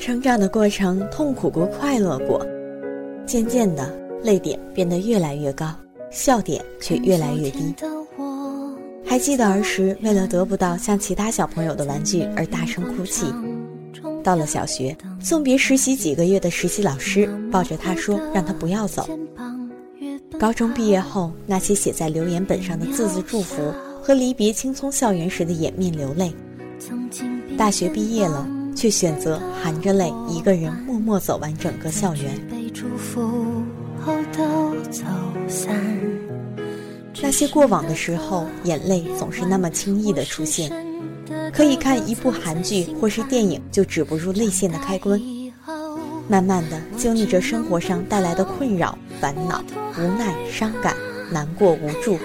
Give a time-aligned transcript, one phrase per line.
[0.00, 2.44] 成长的过程痛苦过，快乐过，
[3.26, 5.70] 渐渐的泪点变得越来越高，
[6.10, 7.74] 笑点却越来越低。
[9.04, 13.26] 还记得儿时为了得不到像其他小朋友的玩具而大声哭泣。
[14.24, 19.06] 到了小学，送别实习几个月的实习老师抱着他说让他不要走。
[20.38, 26.32] 高中毕业后，那些写在留言本上的字字祝福和离别青葱校园时的掩面流泪。
[27.58, 28.48] 大学毕业了。
[28.74, 32.40] 却选择含着泪一个人默默走完整个校园。
[37.22, 40.70] 那些过往的时候，眼泪总是那么轻易的出现，
[41.52, 45.20] 可以看一部韩剧或是电影就止不住泪腺的开关。
[46.28, 49.62] 慢慢的经历着生活上带来的困扰、烦恼、
[49.98, 50.94] 无奈、伤感、
[51.30, 52.16] 难过、无助，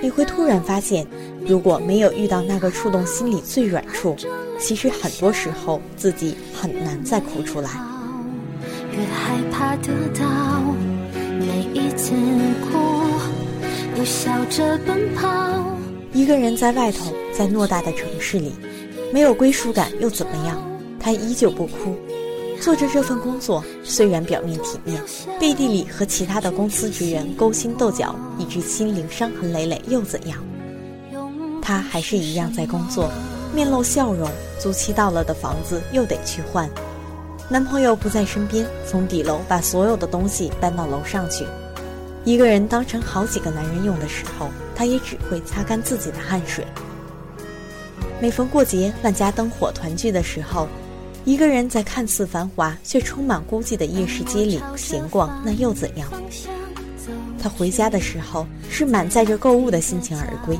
[0.00, 1.06] 你会突然发现，
[1.44, 4.16] 如果没有遇到那个触动心里最软处。
[4.58, 7.70] 其实很多时候，自己很难再哭出来。
[8.92, 9.88] 越害怕得
[10.18, 10.62] 到，
[11.38, 12.12] 每一次
[12.62, 12.78] 哭，
[13.98, 15.28] 又笑着奔跑。
[16.12, 18.52] 一个人在外头，在偌大的城市里，
[19.12, 20.62] 没有归属感又怎么样？
[21.00, 21.96] 他依旧不哭，
[22.60, 25.02] 做着这份工作，虽然表面体面，
[25.38, 30.38] 背地里和其他的公司职员勾心斗角，以致心灵伤痕累累，又怎样？
[31.60, 33.10] 他还是一样在工作。
[33.54, 34.28] 面露笑容，
[34.58, 36.68] 租期到了的房子又得去换。
[37.48, 41.46] 男朋友不在身边，从底楼把所有的东西搬到楼上去。
[42.24, 46.66] 一个人当成好几个男人用的时候，他也只会擦干自己的汗水。
[48.20, 50.66] 每逢过节，万家灯火团聚的时候，
[51.24, 56.08] 一个人在看似繁华却充满孤寂的夜市街里闲逛，那又怎样？
[57.38, 60.58] 他回家的时候，是满载着购物的心情而归。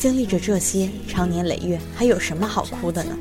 [0.00, 3.14] 经历着这些长年累月，还有什么好哭的呢？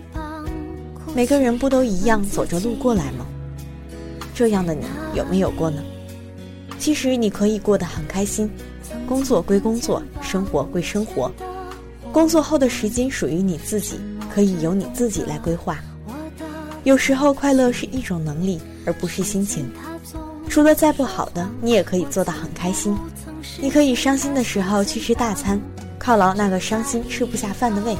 [1.14, 3.26] 每个人不都一样走着路过来吗？
[4.34, 5.84] 这样的你有没有过呢？
[6.80, 8.50] 其实你可以过得很开心，
[9.06, 11.30] 工作归工作，生活归生活。
[12.14, 14.00] 工作后的时间属于你自己，
[14.34, 15.84] 可以由你自己来规划。
[16.86, 19.70] 有时候快乐是一种能力，而不是心情。
[20.48, 22.96] 除了再不好的，你也可以做到很开心。
[23.60, 25.60] 你可以伤心的时候去吃大餐。
[26.00, 27.96] 犒劳那个伤心吃不下饭的胃，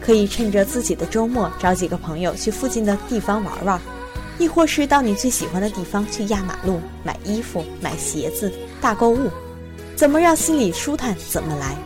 [0.00, 3.80] 可以趁着自己的周末找几个朋友去附近的地方玩玩，
[4.38, 9.28] 亦或是到你最喜欢的地方去压马路买衣服、买鞋子、大购物。
[9.96, 11.76] 怎么让心里舒坦怎么来，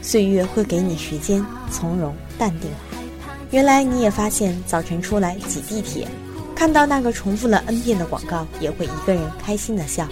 [0.00, 2.70] 岁月会给你时间从容淡定。
[3.50, 6.06] 原来你也发现，早晨出来挤地铁，
[6.54, 10.06] 看到那个重复了 N 遍的广告，也会一个人开心的笑。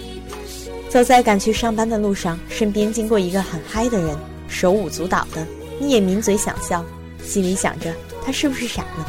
[0.89, 4.17] 走在赶去上班的路上，身边经过一个很嗨的人。
[4.49, 5.45] 手舞足蹈的，
[5.79, 6.83] 你也抿嘴想笑，
[7.23, 7.93] 心里想着
[8.25, 9.05] 他是不是傻了？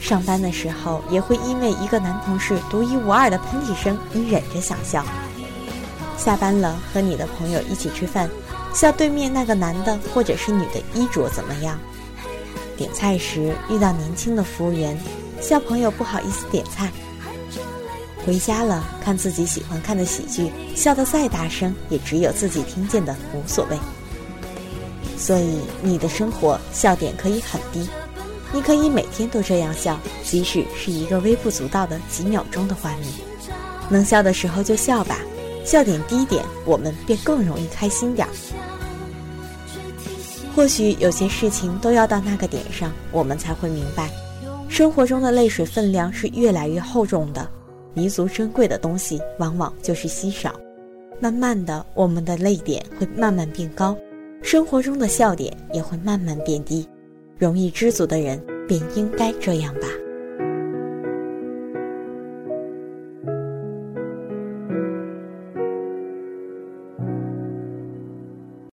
[0.00, 5.04] 上班的时候也会因为一个男同事独一无二的喷嚏声，你忍着想笑。
[6.18, 8.28] 下班了和你的朋友一起吃饭，
[8.74, 11.78] 笑对面那个男的或者是女的衣着怎么样？
[12.76, 14.98] 点菜时遇到年轻的服务员，
[15.40, 16.90] 笑朋友不好意思点菜。
[18.26, 23.78] 回家了看自己喜欢看的喜剧，笑得再大声也只有自己听见的，无所谓。
[25.16, 27.88] 所以你的生活笑点可以很低。
[28.54, 33.08] 你可以每天都这样笑即使是一个微不足道的几秒钟的画面
[33.90, 35.18] 能笑的时候就笑吧
[35.64, 38.30] 笑点低点我们便更容易开心点儿。
[40.54, 44.08] 或许有些事情都要到那个点上我们才会明白
[44.68, 47.48] 生活中的泪水分量是越来越厚重的
[47.92, 50.54] 弥足珍贵的东西往往就是稀少。
[51.20, 53.96] 慢慢的我们的泪点会慢慢变高
[54.54, 56.88] 生活中的笑点也会慢慢变低
[57.36, 60.03] 容易知足的人便应该这样吧。